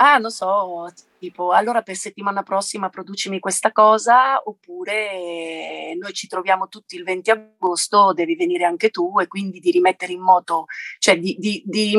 ah, 0.00 0.19
non 0.19 0.31
so, 0.31 0.87
tipo, 1.19 1.52
allora 1.52 1.83
per 1.83 1.97
settimana 1.97 2.43
prossima 2.43 2.88
producimi 2.88 3.38
questa 3.40 3.73
cosa, 3.73 4.40
oppure 4.45 5.95
noi 5.95 6.12
ci 6.12 6.26
troviamo 6.26 6.69
tutti 6.69 6.97
il 6.97 7.05
20 7.05 7.31
agosto, 7.31 8.12
devi 8.12 8.37
venire 8.37 8.64
anche 8.64 8.90
tu, 8.90 9.19
e 9.21 9.26
quindi 9.26 9.61
di 9.61 9.71
rimettere 9.71 10.12
in 10.12 10.21
moto, 10.21 10.67
cioè 10.99 11.19
di, 11.19 11.37
di, 11.38 11.62
di, 11.64 11.97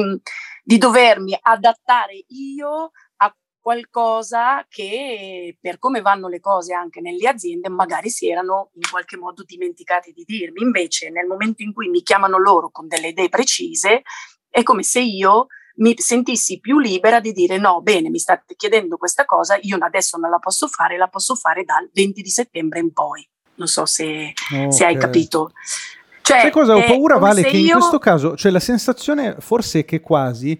di 0.63 0.77
dovermi 0.77 1.37
adattare 1.41 2.23
io 2.27 2.91
qualcosa 3.61 4.65
che 4.69 5.57
per 5.59 5.77
come 5.79 6.01
vanno 6.01 6.27
le 6.27 6.39
cose 6.39 6.73
anche 6.73 7.01
nelle 7.01 7.27
aziende 7.27 7.69
magari 7.69 8.09
si 8.09 8.29
erano 8.29 8.71
in 8.75 8.89
qualche 8.89 9.17
modo 9.17 9.43
dimenticati 9.43 10.11
di 10.11 10.23
dirmi. 10.25 10.61
Invece 10.61 11.09
nel 11.09 11.27
momento 11.27 11.63
in 11.63 11.73
cui 11.73 11.89
mi 11.89 12.01
chiamano 12.01 12.37
loro 12.37 12.69
con 12.71 12.87
delle 12.87 13.09
idee 13.09 13.29
precise, 13.29 14.01
è 14.49 14.63
come 14.63 14.83
se 14.83 15.01
io 15.01 15.47
mi 15.79 15.93
sentissi 15.97 16.59
più 16.59 16.79
libera 16.79 17.19
di 17.19 17.31
dire 17.31 17.57
no, 17.57 17.81
bene, 17.81 18.09
mi 18.09 18.19
state 18.19 18.55
chiedendo 18.55 18.97
questa 18.97 19.25
cosa, 19.25 19.57
io 19.61 19.77
adesso 19.79 20.17
non 20.17 20.29
la 20.29 20.39
posso 20.39 20.67
fare, 20.67 20.97
la 20.97 21.07
posso 21.07 21.35
fare 21.35 21.63
dal 21.63 21.89
20 21.93 22.21
di 22.21 22.29
settembre 22.29 22.79
in 22.79 22.91
poi. 22.91 23.27
Non 23.55 23.67
so 23.67 23.85
se, 23.85 24.33
okay. 24.51 24.71
se 24.71 24.85
hai 24.85 24.97
capito. 24.97 25.51
Cioè, 26.21 26.41
Sai 26.41 26.51
cosa 26.51 26.75
ho 26.75 26.83
paura, 26.83 27.17
Vale, 27.17 27.43
che 27.43 27.57
io... 27.57 27.65
in 27.65 27.71
questo 27.71 27.97
caso, 27.97 28.35
cioè 28.35 28.51
la 28.51 28.59
sensazione 28.59 29.37
forse 29.39 29.79
è 29.79 29.85
che 29.85 29.99
quasi, 29.99 30.59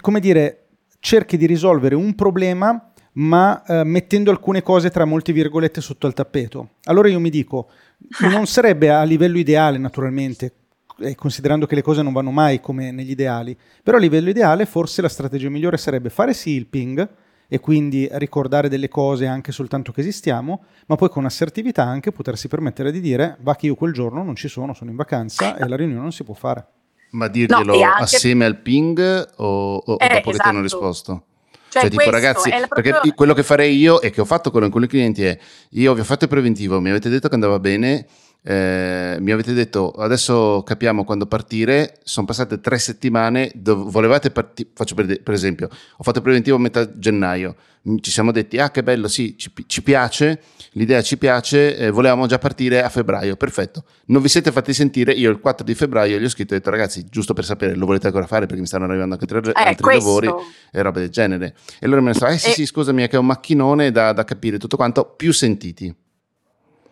come 0.00 0.20
dire, 0.20 0.65
cerchi 1.06 1.36
di 1.36 1.46
risolvere 1.46 1.94
un 1.94 2.16
problema 2.16 2.90
ma 3.12 3.62
eh, 3.64 3.84
mettendo 3.84 4.32
alcune 4.32 4.60
cose 4.62 4.90
tra 4.90 5.04
molte 5.04 5.32
virgolette 5.32 5.80
sotto 5.80 6.08
al 6.08 6.14
tappeto. 6.14 6.70
Allora 6.82 7.08
io 7.08 7.20
mi 7.20 7.30
dico, 7.30 7.70
non 8.28 8.46
sarebbe 8.46 8.90
a 8.90 9.04
livello 9.04 9.38
ideale 9.38 9.78
naturalmente, 9.78 10.52
eh, 10.98 11.14
considerando 11.14 11.64
che 11.64 11.76
le 11.76 11.82
cose 11.82 12.02
non 12.02 12.12
vanno 12.12 12.32
mai 12.32 12.60
come 12.60 12.90
negli 12.90 13.10
ideali, 13.10 13.56
però 13.84 13.98
a 13.98 14.00
livello 14.00 14.30
ideale 14.30 14.66
forse 14.66 15.00
la 15.00 15.08
strategia 15.08 15.48
migliore 15.48 15.76
sarebbe 15.76 16.10
fare 16.10 16.34
sì 16.34 16.50
il 16.50 16.66
ping 16.66 17.08
e 17.46 17.60
quindi 17.60 18.08
ricordare 18.14 18.68
delle 18.68 18.88
cose 18.88 19.26
anche 19.26 19.52
soltanto 19.52 19.92
che 19.92 20.00
esistiamo, 20.00 20.64
ma 20.86 20.96
poi 20.96 21.08
con 21.08 21.24
assertività 21.24 21.84
anche 21.84 22.10
potersi 22.10 22.48
permettere 22.48 22.90
di 22.90 23.00
dire 23.00 23.36
va 23.42 23.54
che 23.54 23.66
io 23.66 23.76
quel 23.76 23.92
giorno 23.92 24.24
non 24.24 24.34
ci 24.34 24.48
sono, 24.48 24.74
sono 24.74 24.90
in 24.90 24.96
vacanza 24.96 25.56
e 25.56 25.68
la 25.68 25.76
riunione 25.76 26.02
non 26.02 26.12
si 26.12 26.24
può 26.24 26.34
fare. 26.34 26.66
Ma 27.10 27.28
dirglielo 27.28 27.76
no, 27.76 27.82
anche... 27.82 28.02
assieme 28.02 28.44
al 28.44 28.58
ping 28.60 29.28
o, 29.36 29.76
o 29.76 29.96
eh, 29.98 30.06
dopo 30.06 30.06
esatto. 30.06 30.30
che 30.30 30.38
ti 30.38 30.48
hanno 30.48 30.60
risposto? 30.60 31.24
Cioè, 31.68 31.82
cioè 31.82 31.90
tipo 31.90 32.10
ragazzi, 32.10 32.48
proprio... 32.48 32.92
perché 32.92 33.14
quello 33.14 33.34
che 33.34 33.42
farei 33.42 33.76
io 33.76 34.00
e 34.00 34.10
che 34.10 34.20
ho 34.20 34.24
fatto 34.24 34.50
con 34.50 34.62
alcuni 34.62 34.86
clienti 34.86 35.24
è, 35.24 35.38
io 35.70 35.94
vi 35.94 36.00
ho 36.00 36.04
fatto 36.04 36.24
il 36.24 36.30
preventivo, 36.30 36.80
mi 36.80 36.90
avete 36.90 37.08
detto 37.08 37.28
che 37.28 37.34
andava 37.34 37.58
bene, 37.58 38.06
eh, 38.48 39.16
mi 39.18 39.32
avete 39.32 39.52
detto 39.54 39.90
adesso 39.90 40.62
capiamo 40.64 41.02
quando 41.02 41.26
partire, 41.26 41.98
sono 42.04 42.26
passate 42.26 42.60
tre 42.60 42.78
settimane, 42.78 43.50
dove 43.56 43.90
volevate 43.90 44.30
partire, 44.30 44.68
faccio 44.72 44.94
per, 44.94 45.20
per, 45.20 45.34
esempio, 45.34 45.68
ho 45.68 46.02
fatto 46.04 46.20
preventivo 46.20 46.54
a 46.54 46.60
metà 46.60 46.96
gennaio, 46.96 47.56
ci 48.00 48.12
siamo 48.12 48.30
detti 48.30 48.58
ah 48.58 48.70
che 48.70 48.84
bello, 48.84 49.08
sì, 49.08 49.36
ci, 49.36 49.50
ci 49.66 49.82
piace, 49.82 50.42
l'idea 50.72 51.02
ci 51.02 51.18
piace, 51.18 51.76
eh, 51.76 51.90
volevamo 51.90 52.28
già 52.28 52.38
partire 52.38 52.84
a 52.84 52.88
febbraio, 52.88 53.34
perfetto, 53.34 53.82
non 54.06 54.22
vi 54.22 54.28
siete 54.28 54.52
fatti 54.52 54.72
sentire, 54.72 55.10
io 55.10 55.28
il 55.32 55.40
4 55.40 55.64
di 55.64 55.74
febbraio 55.74 56.16
gli 56.16 56.24
ho 56.24 56.28
scritto 56.28 56.52
e 56.52 56.56
ho 56.56 56.58
detto 56.60 56.70
ragazzi, 56.70 57.04
giusto 57.10 57.34
per 57.34 57.44
sapere, 57.44 57.74
lo 57.74 57.84
volete 57.84 58.06
ancora 58.06 58.28
fare 58.28 58.46
perché 58.46 58.60
mi 58.60 58.68
stanno 58.68 58.84
arrivando 58.84 59.14
anche 59.14 59.26
tre, 59.26 59.40
eh, 59.40 59.52
altri 59.54 59.82
questo. 59.82 60.04
lavori 60.04 60.30
e 60.70 60.82
roba 60.82 61.00
del 61.00 61.10
genere. 61.10 61.56
E 61.80 61.86
allora 61.86 62.00
mi 62.00 62.10
hanno 62.10 62.16
detto, 62.16 62.30
eh 62.30 62.38
sì, 62.38 62.52
sì, 62.52 62.66
scusami, 62.66 63.02
è 63.02 63.08
che 63.08 63.16
è 63.16 63.18
un 63.18 63.26
macchinone 63.26 63.90
da, 63.90 64.12
da 64.12 64.22
capire 64.22 64.56
tutto 64.56 64.76
quanto, 64.76 65.14
più 65.16 65.32
sentiti. 65.32 65.92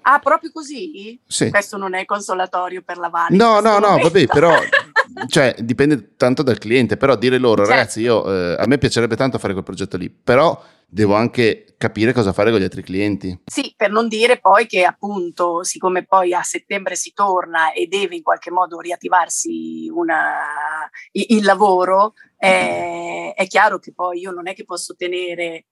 Ah, 0.06 0.18
proprio 0.18 0.50
così? 0.52 1.18
Sì. 1.26 1.48
Questo 1.48 1.76
non 1.78 1.94
è 1.94 2.04
consolatorio 2.04 2.82
per 2.82 2.98
la 2.98 3.08
Valle. 3.08 3.36
No, 3.36 3.60
no, 3.60 3.78
no, 3.78 3.96
vabbè, 3.98 4.26
però 4.26 4.54
cioè, 5.28 5.54
dipende 5.58 6.14
tanto 6.16 6.42
dal 6.42 6.58
cliente, 6.58 6.96
però 6.98 7.16
dire 7.16 7.38
loro, 7.38 7.64
certo. 7.64 7.70
ragazzi, 7.70 8.00
io, 8.02 8.30
eh, 8.30 8.56
a 8.58 8.66
me 8.66 8.76
piacerebbe 8.76 9.16
tanto 9.16 9.38
fare 9.38 9.52
quel 9.54 9.64
progetto 9.64 9.96
lì, 9.96 10.10
però 10.10 10.60
devo 10.86 11.14
anche 11.14 11.74
capire 11.78 12.12
cosa 12.12 12.32
fare 12.34 12.50
con 12.50 12.60
gli 12.60 12.64
altri 12.64 12.82
clienti. 12.82 13.40
Sì, 13.46 13.72
per 13.76 13.90
non 13.90 14.08
dire 14.08 14.38
poi 14.38 14.66
che 14.66 14.84
appunto, 14.84 15.64
siccome 15.64 16.04
poi 16.04 16.34
a 16.34 16.42
settembre 16.42 16.96
si 16.96 17.12
torna 17.12 17.72
e 17.72 17.86
deve 17.86 18.14
in 18.14 18.22
qualche 18.22 18.50
modo 18.50 18.80
riattivarsi 18.80 19.90
una, 19.92 20.88
il, 21.12 21.24
il 21.28 21.44
lavoro, 21.44 22.12
eh, 22.36 23.32
è 23.34 23.46
chiaro 23.46 23.78
che 23.78 23.94
poi 23.94 24.20
io 24.20 24.30
non 24.30 24.48
è 24.48 24.54
che 24.54 24.64
posso 24.64 24.94
tenere 24.94 25.64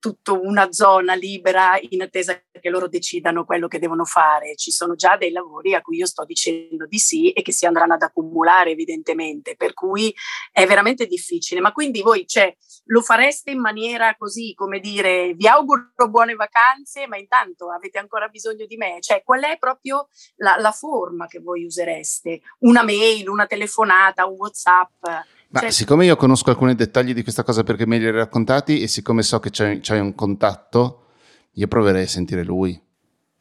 tutta 0.00 0.32
una 0.32 0.72
zona 0.72 1.14
libera 1.14 1.78
in 1.90 2.02
attesa 2.02 2.42
che 2.58 2.70
loro 2.70 2.88
decidano 2.88 3.44
quello 3.44 3.68
che 3.68 3.78
devono 3.78 4.04
fare. 4.04 4.56
Ci 4.56 4.72
sono 4.72 4.94
già 4.94 5.16
dei 5.16 5.30
lavori 5.30 5.74
a 5.74 5.82
cui 5.82 5.98
io 5.98 6.06
sto 6.06 6.24
dicendo 6.24 6.86
di 6.86 6.98
sì 6.98 7.30
e 7.30 7.42
che 7.42 7.52
si 7.52 7.66
andranno 7.66 7.94
ad 7.94 8.02
accumulare 8.02 8.70
evidentemente, 8.70 9.54
per 9.56 9.74
cui 9.74 10.12
è 10.50 10.66
veramente 10.66 11.06
difficile. 11.06 11.60
Ma 11.60 11.72
quindi 11.72 12.00
voi 12.00 12.26
cioè, 12.26 12.52
lo 12.86 13.02
fareste 13.02 13.50
in 13.50 13.60
maniera 13.60 14.16
così, 14.16 14.54
come 14.54 14.80
dire, 14.80 15.34
vi 15.34 15.46
auguro 15.46 15.92
buone 16.08 16.34
vacanze, 16.34 17.06
ma 17.06 17.18
intanto 17.18 17.70
avete 17.70 17.98
ancora 17.98 18.28
bisogno 18.28 18.64
di 18.66 18.76
me? 18.76 18.96
Cioè, 19.00 19.22
qual 19.22 19.42
è 19.42 19.58
proprio 19.58 20.08
la, 20.36 20.56
la 20.58 20.72
forma 20.72 21.26
che 21.26 21.40
voi 21.40 21.64
usereste? 21.64 22.40
Una 22.60 22.82
mail, 22.82 23.28
una 23.28 23.46
telefonata, 23.46 24.26
un 24.26 24.36
WhatsApp? 24.36 25.04
Ma 25.52 25.60
cioè, 25.60 25.70
siccome 25.70 26.04
io 26.04 26.16
conosco 26.16 26.50
alcuni 26.50 26.74
dettagli 26.74 27.12
di 27.12 27.22
questa 27.22 27.42
cosa 27.42 27.64
perché 27.64 27.84
me 27.84 27.98
li 27.98 28.06
hai 28.06 28.12
raccontati 28.12 28.80
e 28.80 28.86
siccome 28.86 29.22
so 29.22 29.40
che 29.40 29.50
c'hai, 29.50 29.80
c'hai 29.80 29.98
un 29.98 30.14
contatto, 30.14 31.06
io 31.52 31.66
proverei 31.66 32.04
a 32.04 32.08
sentire 32.08 32.44
lui. 32.44 32.80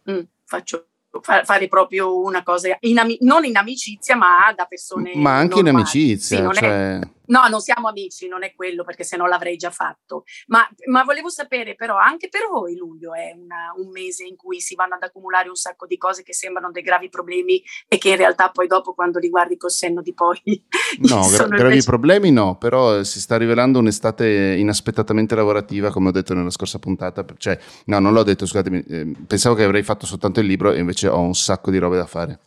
Mm, 0.10 0.22
faccio 0.44 0.88
fare 1.22 1.68
proprio 1.68 2.20
una 2.20 2.44
cosa, 2.44 2.76
in 2.82 2.98
ami- 2.98 3.18
non 3.22 3.46
in 3.46 3.58
amicizia, 3.58 4.16
ma 4.16 4.52
da 4.56 4.66
persone. 4.66 5.12
Ma 5.16 5.38
anche 5.38 5.62
normali. 5.62 5.70
in 5.70 5.76
amicizia. 5.76 6.52
Sì, 6.52 6.60
cioè... 6.60 7.00
è, 7.00 7.10
no, 7.30 7.48
non 7.50 7.60
siamo 7.62 7.88
amici, 7.88 8.28
non 8.28 8.44
è 8.44 8.54
quello, 8.54 8.84
perché 8.84 9.04
se 9.04 9.18
no 9.18 9.26
l'avrei 9.26 9.58
già 9.58 9.72
fatto. 9.72 10.26
Ma, 10.48 10.68
ma, 10.90 11.04
volevo 11.04 11.30
sapere, 11.30 11.74
però, 11.74 11.98
anche 11.98 12.30
per 12.30 12.48
voi 12.50 12.76
luglio 12.76 13.16
è 13.16 13.36
una, 13.36 13.74
un 13.78 13.90
mese 13.90 14.26
in 14.26 14.36
cui 14.36 14.62
si 14.62 14.76
vanno 14.76 14.96
ad 14.96 15.04
accumulare 15.04 15.50
un 15.50 15.56
sacco 15.56 15.88
di 15.88 15.98
cose 15.98 16.22
che 16.22 16.34
sembrano 16.34 16.72
dei 16.72 16.84
gravi 16.84 17.10
problemi 17.10 17.64
e 17.88 17.98
che 17.98 18.10
in 18.10 18.18
realtà 18.18 18.50
poi 18.50 18.68
dopo, 18.68 18.94
quando 18.94 19.18
li 19.18 19.30
guardi 19.30 19.58
col 19.58 19.72
senno 19.72 20.02
di 20.02 20.14
poi. 20.14 20.38
No, 21.02 21.28
gra- 21.30 21.46
gravi 21.46 21.64
invece... 21.64 21.86
problemi 21.86 22.32
no, 22.32 22.58
però 22.58 23.04
si 23.04 23.22
sta 23.22 23.38
rivelando 23.38 23.80
un'estate 23.80 24.56
inaspettatamente 24.58 25.36
lavorativa, 25.36 25.92
come 25.92 26.10
ho 26.10 26.12
detto 26.12 26.34
nella 26.34 26.50
scorsa 26.50 26.80
puntata. 26.80 27.24
Cioè, 27.38 27.58
no, 27.86 28.00
non 28.00 28.12
l'ho 28.12 28.24
detto, 28.24 28.46
scusatemi, 28.46 28.84
eh, 28.88 29.14
pensavo 29.28 29.56
che 29.56 29.64
avrei 29.64 29.84
fatto 29.84 30.06
soltanto 30.06 30.40
il 30.40 30.48
libro 30.48 30.72
e 30.72 30.80
invece 30.80 31.00
invece 31.00 31.08
ho 31.08 31.20
un 31.20 31.36
sacco 31.36 31.72
di 31.72 31.78
robe 31.78 31.98
da 31.98 32.06
fare. 32.06 32.40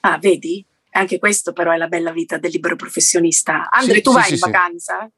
Ah, 0.00 0.18
vedi? 0.18 0.64
Anche 0.96 1.18
questo 1.18 1.52
però 1.52 1.72
è 1.72 1.76
la 1.76 1.88
bella 1.88 2.10
vita 2.10 2.38
del 2.38 2.50
libero 2.50 2.74
professionista. 2.74 3.68
Andre, 3.70 3.96
sì, 3.96 4.02
tu 4.02 4.10
sì, 4.10 4.16
vai 4.16 4.24
sì, 4.24 4.32
in 4.34 4.38
vacanza? 4.40 5.10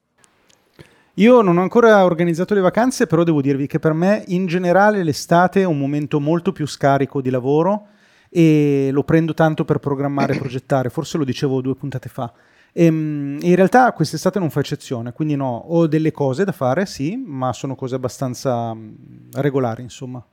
Io 1.15 1.41
non 1.41 1.57
ho 1.57 1.63
ancora 1.63 2.05
organizzato 2.05 2.55
le 2.55 2.61
vacanze, 2.61 3.07
però 3.07 3.23
devo 3.23 3.41
dirvi 3.41 3.67
che 3.67 3.79
per 3.79 3.93
me 3.93 4.25
in 4.29 4.47
generale 4.47 5.03
l'estate 5.03 5.63
è 5.63 5.65
un 5.65 5.79
momento 5.79 6.21
molto 6.21 6.53
più 6.53 6.67
scarico 6.67 7.21
di 7.21 7.31
lavoro 7.31 7.89
e 8.29 8.91
lo 8.93 9.05
prendo 9.05 9.35
tanto 9.35 9.65
per 9.65 9.79
programmare 9.79 10.35
e 10.35 10.39
progettare, 10.41 10.91
forse 10.91 11.17
lo 11.17 11.25
dicevo 11.25 11.61
due 11.61 11.75
puntate 11.75 12.09
fa. 12.09 12.33
E, 12.73 12.85
ehm, 12.85 13.39
in 13.41 13.55
realtà 13.55 13.93
quest'estate 13.93 14.39
non 14.39 14.51
fa 14.51 14.61
eccezione, 14.61 15.13
quindi 15.13 15.37
no, 15.37 15.57
ho 15.57 15.87
delle 15.87 16.11
cose 16.11 16.45
da 16.45 16.53
fare, 16.53 16.87
sì, 16.87 17.17
ma 17.17 17.53
sono 17.53 17.75
cose 17.75 17.95
abbastanza 17.95 18.77
regolari, 19.33 19.83
insomma. 19.83 20.25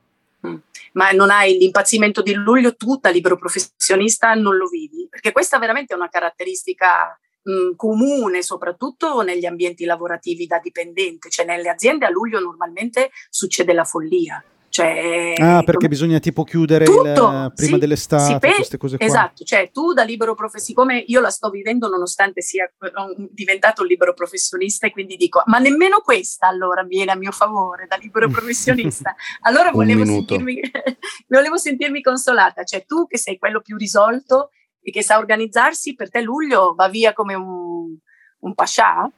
Ma 0.95 1.11
non 1.11 1.29
hai 1.29 1.57
l'impazzimento 1.57 2.21
di 2.21 2.33
luglio, 2.33 2.75
tu 2.75 2.97
da 2.97 3.09
libero 3.09 3.37
professionista 3.37 4.33
non 4.33 4.55
lo 4.55 4.67
vivi, 4.67 5.07
perché 5.09 5.31
questa 5.31 5.59
veramente 5.59 5.93
è 5.93 5.97
una 5.97 6.09
caratteristica 6.09 7.19
mh, 7.43 7.75
comune, 7.75 8.41
soprattutto 8.41 9.21
negli 9.21 9.45
ambienti 9.45 9.85
lavorativi 9.85 10.47
da 10.47 10.59
dipendente, 10.59 11.29
cioè 11.29 11.45
nelle 11.45 11.69
aziende 11.69 12.05
a 12.05 12.09
luglio 12.09 12.39
normalmente 12.39 13.11
succede 13.29 13.73
la 13.73 13.83
follia. 13.83 14.43
Cioè, 14.75 15.35
ah, 15.37 15.63
perché 15.63 15.87
bisogna 15.87 16.19
tipo 16.19 16.43
chiudere 16.43 16.83
tutto, 16.83 17.01
il, 17.01 17.53
prima 17.55 17.73
sì, 17.75 17.77
dell'estate, 17.77 18.39
pe- 18.39 18.55
queste 18.55 18.75
cose 18.75 18.97
qua. 18.97 19.05
Esatto, 19.05 19.45
cioè 19.45 19.71
tu 19.71 19.93
da 19.93 20.03
libero 20.03 20.35
professionista, 20.35 20.65
siccome 20.65 21.01
io 21.07 21.21
la 21.21 21.29
sto 21.29 21.49
vivendo 21.49 21.87
nonostante 21.87 22.41
sia 22.41 22.69
diventato 23.31 23.83
un 23.83 23.87
libero 23.87 24.13
professionista 24.13 24.85
e 24.85 24.91
quindi 24.91 25.15
dico, 25.15 25.41
ma 25.45 25.59
nemmeno 25.59 26.01
questa 26.01 26.47
allora 26.47 26.83
viene 26.83 27.13
a 27.13 27.15
mio 27.15 27.31
favore 27.31 27.87
da 27.87 27.95
libero 27.95 28.27
professionista. 28.27 29.15
Allora 29.43 29.71
volevo 29.71 30.03
sentirmi, 30.03 30.59
volevo 31.29 31.55
sentirmi 31.55 32.01
consolata, 32.01 32.65
cioè 32.65 32.83
tu 32.83 33.07
che 33.07 33.17
sei 33.17 33.37
quello 33.37 33.61
più 33.61 33.77
risolto 33.77 34.49
e 34.81 34.91
che 34.91 35.03
sa 35.03 35.17
organizzarsi, 35.17 35.95
per 35.95 36.09
te 36.09 36.19
luglio 36.19 36.73
va 36.75 36.89
via 36.89 37.13
come 37.13 37.33
un, 37.33 37.95
un 38.39 38.53
pascià? 38.53 39.09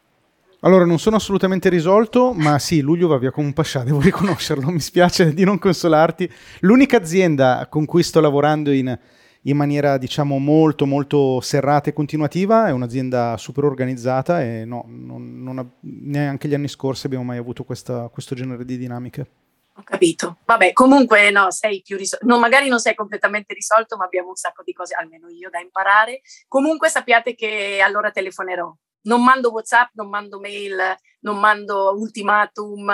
Allora, 0.62 0.86
non 0.86 0.98
sono 0.98 1.18
assolutamente 1.18 1.70
risolto, 1.70 2.34
ma 2.34 2.58
sì, 2.58 2.82
luglio 2.82 3.08
va 3.08 3.20
via 3.20 3.30
come 3.30 3.48
un 3.48 3.54
pascià, 3.54 3.84
devo 3.84 4.00
riconoscerlo, 4.02 4.72
mi 4.72 4.80
spiace 4.80 5.34
di 5.34 5.44
non 5.44 5.60
consolarti. 5.60 6.30
L'unica 6.62 6.98
azienda 6.98 7.68
con 7.70 7.86
cui 7.86 8.02
sto 8.02 8.20
lavorando 8.20 8.72
in, 8.72 8.98
in 9.44 9.56
maniera, 9.56 10.00
diciamo, 10.00 10.40
molto, 10.40 10.88
molto 10.88 11.42
serrata 11.42 11.92
e 11.92 11.94
continuativa 11.94 12.68
è 12.68 12.72
un'azienda 12.72 13.38
super 13.38 13.66
organizzata 13.66 14.42
e 14.42 14.66
no, 14.66 14.84
non, 14.88 15.44
non, 15.44 15.74
neanche 15.82 16.48
gli 16.48 16.56
anni 16.56 16.68
scorsi 16.68 17.06
abbiamo 17.06 17.26
mai 17.26 17.38
avuto 17.38 17.64
questa, 17.64 18.10
questo 18.12 18.34
genere 18.34 18.66
di 18.66 18.78
dinamiche. 18.80 19.28
Ho 19.76 19.84
capito. 19.84 20.38
Vabbè, 20.44 20.74
comunque 20.74 21.30
no, 21.30 21.52
sei 21.52 21.84
più 21.86 21.98
risolto. 21.98 22.26
No, 22.26 22.40
magari 22.40 22.68
non 22.68 22.80
sei 22.80 22.96
completamente 22.96 23.54
risolto, 23.54 23.96
ma 23.96 24.06
abbiamo 24.06 24.30
un 24.30 24.36
sacco 24.36 24.64
di 24.66 24.74
cose, 24.74 24.96
almeno 24.96 25.30
io, 25.30 25.52
da 25.52 25.60
imparare. 25.60 26.22
Comunque 26.48 26.90
sappiate 26.90 27.36
che 27.36 27.80
allora 27.86 28.10
telefonerò 28.10 28.76
non 29.04 29.24
mando 29.24 29.52
WhatsApp, 29.52 29.92
non 29.94 30.10
mando 30.10 30.40
mail, 30.40 30.78
non 31.22 31.40
mando 31.40 31.94
ultimatum, 31.98 32.92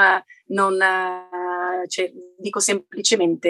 non, 0.47 0.81
eh, 0.81 1.87
cioè, 1.87 2.11
dico 2.37 2.59
semplicemente 2.59 3.49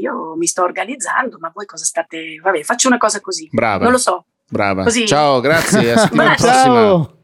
io 0.00 0.34
mi 0.36 0.46
sto 0.46 0.62
organizzando, 0.62 1.38
ma 1.38 1.50
voi 1.54 1.66
cosa 1.66 1.84
state... 1.84 2.36
Vabbè, 2.42 2.62
faccio 2.62 2.88
una 2.88 2.98
cosa 2.98 3.20
così. 3.20 3.48
Brava. 3.50 3.82
Non 3.82 3.92
lo 3.92 3.98
so. 3.98 4.26
Brava. 4.48 4.82
Così. 4.82 5.06
Ciao, 5.06 5.40
grazie. 5.40 5.92
A 5.92 5.98
settimana 5.98 6.36
Ciao. 6.36 6.46
prossima. 6.46 7.22